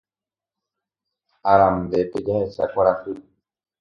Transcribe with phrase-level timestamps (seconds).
[1.51, 3.13] Arambépe jahecha kuarahy